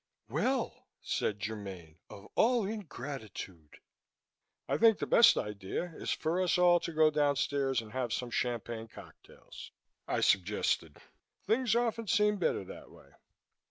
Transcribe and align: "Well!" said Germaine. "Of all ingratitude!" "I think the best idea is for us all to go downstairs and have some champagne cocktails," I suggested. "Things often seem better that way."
"Well!" 0.29 0.87
said 1.03 1.43
Germaine. 1.43 1.99
"Of 2.09 2.25
all 2.33 2.65
ingratitude!" 2.65 3.81
"I 4.67 4.77
think 4.79 4.97
the 4.97 5.05
best 5.05 5.37
idea 5.37 5.93
is 5.95 6.09
for 6.09 6.41
us 6.41 6.57
all 6.57 6.79
to 6.79 6.91
go 6.91 7.11
downstairs 7.11 7.81
and 7.81 7.91
have 7.91 8.11
some 8.11 8.31
champagne 8.31 8.87
cocktails," 8.87 9.69
I 10.07 10.21
suggested. 10.21 10.97
"Things 11.45 11.75
often 11.75 12.07
seem 12.07 12.37
better 12.37 12.63
that 12.63 12.89
way." 12.89 13.11